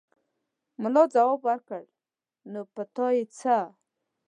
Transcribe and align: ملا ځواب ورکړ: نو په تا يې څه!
ملا 0.81 1.03
ځواب 1.13 1.39
ورکړ: 1.45 1.83
نو 2.51 2.61
په 2.73 2.83
تا 2.95 3.07
يې 3.17 3.23
څه! 3.37 3.57